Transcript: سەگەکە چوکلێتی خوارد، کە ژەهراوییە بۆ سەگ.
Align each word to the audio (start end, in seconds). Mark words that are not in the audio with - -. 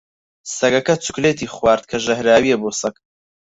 سەگەکە 0.57 0.93
چوکلێتی 1.05 1.51
خوارد، 1.55 1.83
کە 1.89 1.97
ژەهراوییە 2.05 2.57
بۆ 2.61 2.69
سەگ. 2.81 2.95